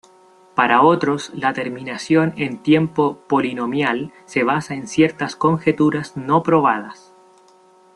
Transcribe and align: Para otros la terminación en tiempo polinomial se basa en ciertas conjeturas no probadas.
Para 0.55 0.81
otros 0.81 1.29
la 1.35 1.53
terminación 1.53 2.33
en 2.37 2.57
tiempo 2.63 3.19
polinomial 3.29 4.11
se 4.25 4.43
basa 4.43 4.73
en 4.73 4.87
ciertas 4.87 5.35
conjeturas 5.35 6.17
no 6.17 6.41
probadas. 6.41 7.13